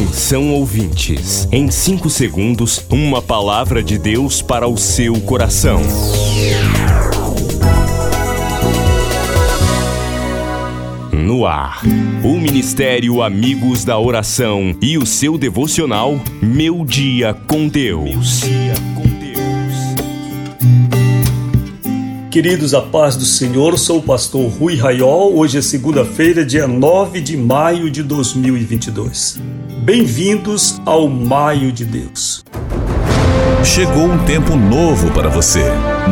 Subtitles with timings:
[0.00, 5.82] Atenção ouvintes, em 5 segundos, uma palavra de Deus para o seu coração.
[11.12, 11.82] No ar,
[12.24, 18.40] o Ministério Amigos da Oração e o seu devocional Meu Dia com Deus.
[22.30, 25.36] Queridos, a paz do Senhor, sou o pastor Rui Raiol.
[25.36, 29.49] Hoje é segunda-feira, dia 9 de maio de 2022.
[29.92, 32.44] Bem-vindos ao Maio de Deus.
[33.64, 35.64] Chegou um tempo novo para você.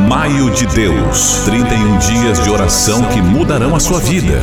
[0.08, 4.42] Maio de Deus 31 dias de oração que mudarão a sua vida.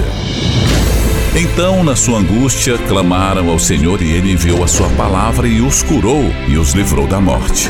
[1.35, 5.84] Então, na sua angústia, clamaram ao Senhor e ele enviou a sua palavra e os
[5.84, 7.70] curou e os livrou da morte.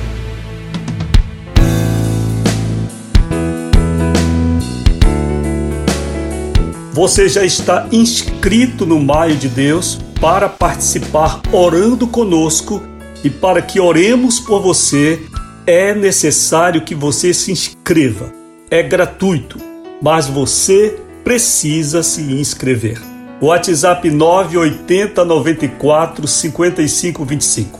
[6.93, 12.83] Você já está inscrito no Maio de Deus para participar orando conosco
[13.23, 15.21] e para que oremos por você,
[15.65, 18.33] é necessário que você se inscreva.
[18.69, 19.57] É gratuito,
[20.01, 22.99] mas você precisa se inscrever.
[23.41, 27.79] WhatsApp 980 94 55 25.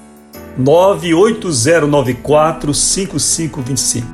[0.58, 4.08] 98094 5525.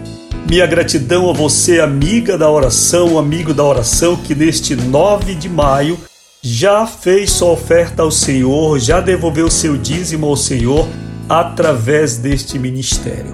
[0.50, 6.00] Minha gratidão a você, amiga da oração, amigo da oração, que neste 9 de maio
[6.46, 10.86] já fez sua oferta ao Senhor, já devolveu seu dízimo ao Senhor
[11.30, 13.32] através deste ministério.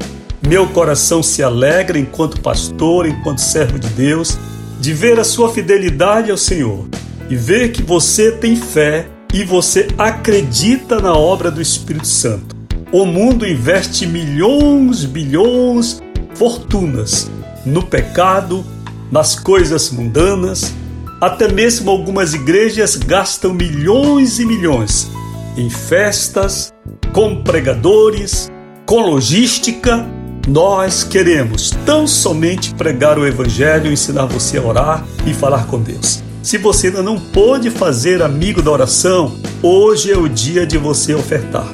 [0.48, 4.38] Meu coração se alegra enquanto pastor, enquanto servo de Deus,
[4.80, 6.88] de ver a sua fidelidade ao Senhor
[7.28, 12.56] e ver que você tem fé e você acredita na obra do Espírito Santo.
[12.92, 16.00] O mundo investe milhões, bilhões,
[16.36, 17.30] fortunas
[17.66, 18.64] no pecado,
[19.12, 20.74] nas coisas mundanas,
[21.22, 25.10] até mesmo algumas igrejas gastam milhões e milhões
[25.58, 26.74] em festas,
[27.12, 28.50] com pregadores,
[28.86, 30.08] com logística.
[30.48, 36.24] Nós queremos tão somente pregar o Evangelho, ensinar você a orar e falar com Deus.
[36.42, 41.14] Se você ainda não pôde fazer amigo da oração, hoje é o dia de você
[41.14, 41.68] ofertar.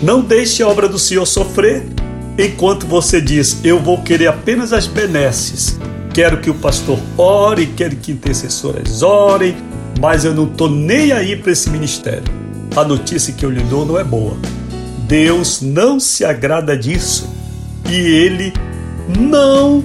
[0.00, 1.84] Não deixe a obra do Senhor sofrer
[2.38, 5.78] enquanto você diz: Eu vou querer apenas as benesses
[6.12, 9.56] quero que o pastor ore, quero que intercessoras orem,
[10.00, 12.24] mas eu não estou nem aí para esse ministério.
[12.76, 14.36] A notícia que eu lhe dou não é boa.
[15.06, 17.28] Deus não se agrada disso
[17.90, 18.52] e ele
[19.18, 19.84] não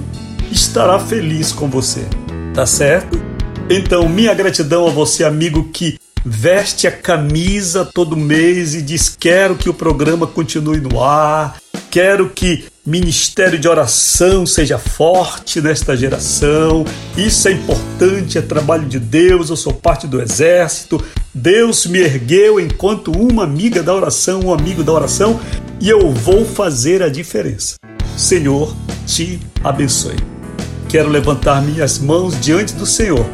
[0.50, 2.04] estará feliz com você.
[2.54, 3.20] Tá certo?
[3.70, 9.54] Então, minha gratidão a você, amigo que veste a camisa todo mês e diz: Quero
[9.54, 11.56] que o programa continue no ar,
[11.90, 16.86] quero que ministério de oração seja forte nesta geração.
[17.18, 19.50] Isso é importante, é trabalho de Deus.
[19.50, 21.04] Eu sou parte do exército.
[21.34, 25.38] Deus me ergueu enquanto uma amiga da oração, um amigo da oração,
[25.78, 27.76] e eu vou fazer a diferença.
[28.16, 28.74] Senhor,
[29.06, 30.16] te abençoe.
[30.88, 33.26] Quero levantar minhas mãos diante do Senhor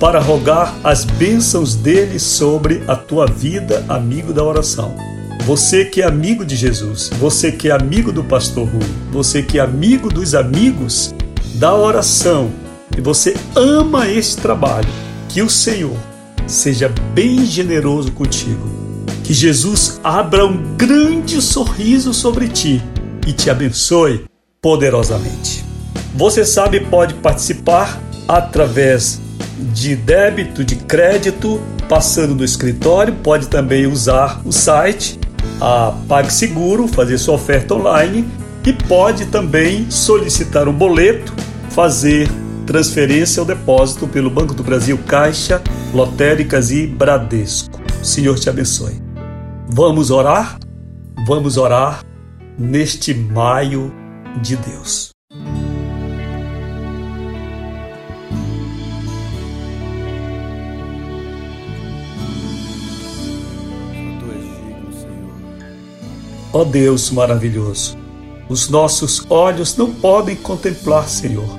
[0.00, 4.96] para rogar as bênçãos dele sobre a tua vida, amigo da oração.
[5.44, 9.58] Você que é amigo de Jesus, você que é amigo do pastor Rui, você que
[9.58, 11.12] é amigo dos amigos
[11.56, 12.48] da oração
[12.96, 14.88] e você ama esse trabalho,
[15.28, 15.96] que o Senhor
[16.46, 18.70] seja bem generoso contigo.
[19.24, 22.80] Que Jesus abra um grande sorriso sobre ti
[23.26, 24.24] e te abençoe
[24.60, 25.64] poderosamente.
[26.14, 29.20] Você sabe, pode participar através
[29.72, 35.20] de débito, de crédito, passando no escritório, pode também usar o site
[35.62, 38.28] a PagSeguro, fazer sua oferta online
[38.66, 41.32] e pode também solicitar um boleto,
[41.70, 42.28] fazer
[42.66, 45.62] transferência ou depósito pelo Banco do Brasil, Caixa,
[45.94, 47.80] Lotéricas e Bradesco.
[48.00, 49.00] O Senhor te abençoe.
[49.68, 50.58] Vamos orar?
[51.28, 52.04] Vamos orar
[52.58, 53.94] neste maio
[54.42, 55.11] de Deus.
[66.52, 67.96] Ó oh Deus maravilhoso,
[68.48, 71.58] os nossos olhos não podem contemplar, Senhor.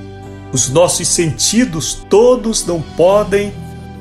[0.52, 3.52] Os nossos sentidos todos não podem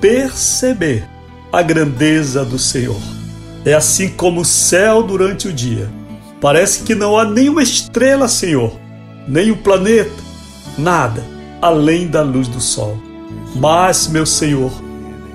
[0.03, 1.09] perceber
[1.51, 3.01] a grandeza do Senhor.
[3.65, 5.89] É assim como o céu durante o dia.
[6.43, 8.79] Parece que não há nenhuma estrela, Senhor,
[9.27, 10.13] nem um planeta,
[10.77, 11.25] nada
[11.63, 12.99] além da luz do sol.
[13.55, 14.73] Mas, meu Senhor,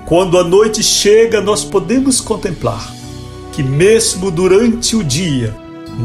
[0.06, 2.97] quando a noite chega, nós podemos contemplar
[3.58, 5.52] que, mesmo durante o dia,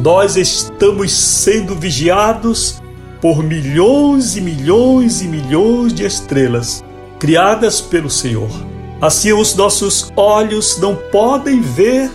[0.03, 2.81] nós estamos sendo vigiados
[3.21, 6.83] por milhões e milhões e milhões de estrelas
[7.19, 8.49] criadas pelo Senhor.
[8.99, 12.09] Assim, os nossos olhos não podem ver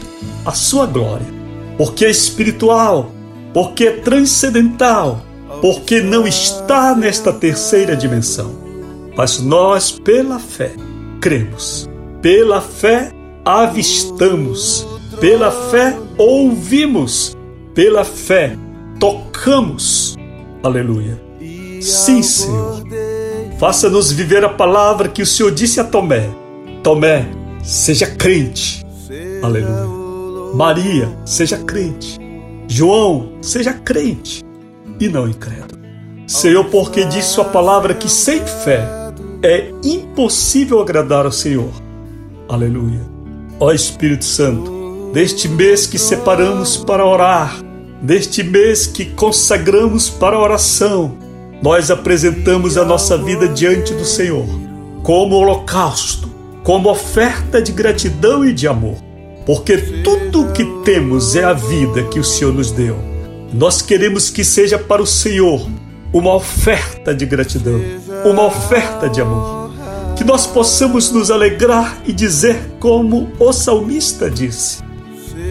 [0.45, 1.29] a sua glória,
[1.77, 3.13] porque é espiritual,
[3.55, 5.25] porque é transcendental,
[5.61, 8.59] porque não está nesta terceira dimensão.
[9.17, 10.73] Mas nós, pela fé,
[11.21, 11.89] cremos,
[12.21, 13.13] pela fé,
[13.45, 17.37] avistamos pela fé ouvimos,
[17.75, 18.57] pela fé
[18.99, 20.17] tocamos.
[20.63, 21.21] Aleluia.
[21.81, 22.83] Sim, Senhor.
[23.59, 26.29] Faça-nos viver a palavra que o Senhor disse a Tomé.
[26.83, 27.27] Tomé,
[27.63, 28.85] seja crente.
[29.43, 29.99] Aleluia.
[30.55, 32.19] Maria, seja crente.
[32.69, 34.45] João, seja crente
[35.01, 35.81] e não incrédulo.
[36.27, 38.87] Senhor, porque disse sua palavra que sem fé
[39.43, 41.71] é impossível agradar ao Senhor.
[42.49, 43.01] Aleluia.
[43.59, 44.78] Ó Espírito Santo,
[45.13, 47.63] deste mês que separamos para orar,
[48.01, 51.17] deste mês que consagramos para a oração,
[51.63, 54.47] nós apresentamos a nossa vida diante do Senhor,
[55.03, 56.29] como holocausto,
[56.63, 58.97] como oferta de gratidão e de amor,
[59.45, 62.97] porque tudo o que temos é a vida que o Senhor nos deu.
[63.53, 65.67] Nós queremos que seja para o Senhor
[66.13, 67.81] uma oferta de gratidão,
[68.25, 69.69] uma oferta de amor.
[70.17, 74.83] Que nós possamos nos alegrar e dizer, como o salmista disse: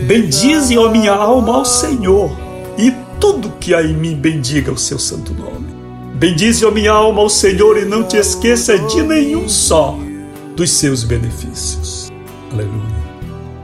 [0.05, 2.31] Bendize, ó minha alma, ao Senhor,
[2.77, 5.67] e tudo que há em mim bendiga o seu santo nome.
[6.15, 9.97] Bendize, ó minha alma, ao Senhor, e não te esqueça de nenhum só
[10.55, 12.11] dos seus benefícios.
[12.51, 12.97] Aleluia.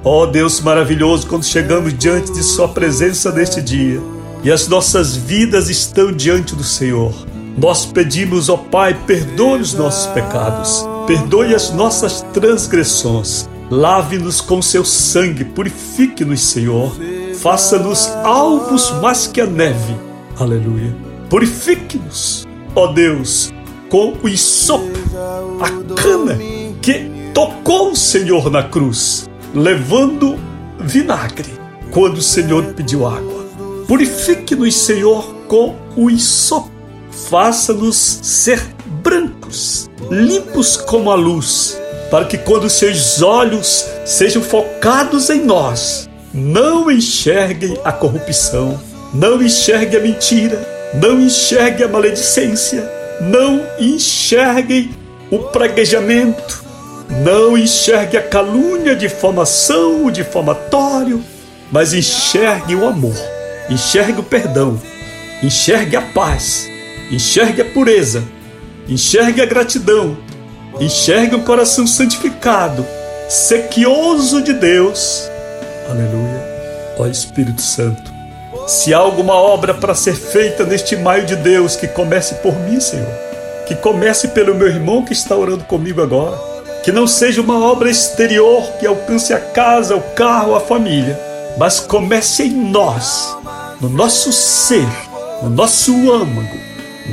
[0.03, 4.01] Ó Deus maravilhoso, quando chegamos diante de Sua presença neste dia
[4.43, 7.13] e as nossas vidas estão diante do Senhor,
[7.57, 14.85] nós pedimos, ó Pai, perdoe os nossos pecados, perdoe as nossas transgressões Lave-nos com seu
[14.85, 16.95] sangue, purifique-nos, Senhor.
[17.33, 19.95] Faça-nos alvos mais que a neve.
[20.39, 20.95] Aleluia.
[21.27, 23.51] Purifique-nos, ó Deus,
[23.89, 24.99] com o isopo,
[25.59, 26.37] a cana
[26.83, 30.37] que tocou o Senhor na cruz, levando
[30.79, 31.51] vinagre
[31.89, 33.43] quando o Senhor pediu água.
[33.87, 36.69] Purifique-nos, Senhor, com o isopo.
[37.09, 38.63] Faça-nos ser
[39.01, 41.81] brancos, limpos como a luz
[42.13, 48.79] para que quando seus olhos sejam focados em nós, não enxerguem a corrupção,
[49.11, 52.87] não enxerguem a mentira, não enxerguem a maledicência,
[53.19, 54.91] não enxerguem
[55.31, 56.63] o praguejamento,
[57.23, 61.19] não enxerguem a calúnia, difamação, o difamatório,
[61.71, 63.17] mas enxergue o amor,
[63.71, 64.79] enxergue o perdão,
[65.41, 66.69] enxergue a paz,
[67.09, 68.23] enxergue a pureza,
[68.87, 70.15] enxergue a gratidão,
[70.79, 72.85] Enxergue um coração santificado,
[73.29, 75.29] sequioso de Deus.
[75.87, 76.43] Aleluia.
[76.97, 78.11] Ó Espírito Santo,
[78.67, 82.79] se há alguma obra para ser feita neste maio de Deus, que comece por mim,
[82.79, 83.07] Senhor.
[83.67, 86.37] Que comece pelo meu irmão que está orando comigo agora.
[86.83, 91.19] Que não seja uma obra exterior que alcance a casa, o carro, a família,
[91.57, 93.37] mas comece em nós,
[93.79, 94.87] no nosso ser,
[95.41, 96.57] no nosso âmago,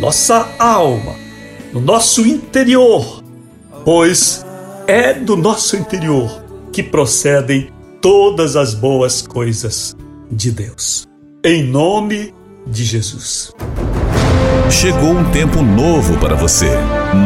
[0.01, 1.15] nossa alma,
[1.73, 3.20] no nosso interior
[3.85, 4.45] pois
[4.87, 7.71] é do nosso interior que procedem
[8.01, 9.97] todas as boas coisas
[10.31, 11.07] de Deus.
[11.45, 12.35] Em nome
[12.67, 13.53] de Jesus.
[14.71, 16.71] Chegou um tempo novo para você.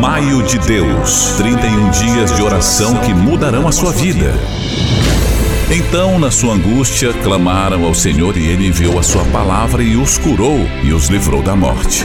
[0.00, 4.32] Maio de Deus 31 dias de oração que mudarão a sua vida.
[5.70, 10.18] Então, na sua angústia, clamaram ao Senhor e ele enviou a sua palavra e os
[10.18, 12.04] curou e os livrou da morte.